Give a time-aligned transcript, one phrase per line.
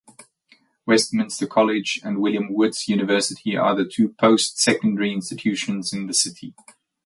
[0.87, 6.55] Westminster College and William Woods University are the two post-secondary institutions in the city.